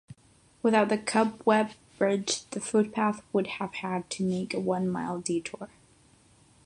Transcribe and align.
Without 0.63 0.89
the 0.89 0.97
Cobweb 0.97 1.73
Bridge, 1.99 2.45
the 2.49 2.59
footpath 2.59 3.21
would 3.33 3.45
have 3.45 3.75
had 3.75 4.09
to 4.09 4.23
make 4.23 4.51
a 4.55 4.59
one-mile 4.59 5.21
detour. 5.21 5.69